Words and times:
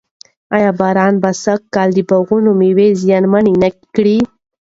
آیا 0.55 0.71
باران 0.79 1.13
به 1.21 1.31
سږ 1.43 1.61
کال 1.75 1.89
د 1.95 1.99
باغونو 2.09 2.51
مېوه 2.59 2.87
زیانمنه 3.01 3.53
نه 3.61 3.69
کړي؟ 3.95 4.17